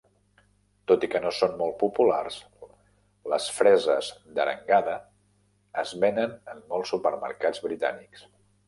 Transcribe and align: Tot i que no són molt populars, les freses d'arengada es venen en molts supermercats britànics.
Tot 0.91 1.03
i 1.07 1.09
que 1.15 1.19
no 1.25 1.33
són 1.39 1.51
molt 1.59 1.75
populars, 1.83 2.39
les 3.35 3.51
freses 3.59 4.11
d'arengada 4.39 4.97
es 5.87 5.95
venen 6.07 6.37
en 6.57 6.67
molts 6.75 6.97
supermercats 6.97 7.65
britànics. 7.71 8.31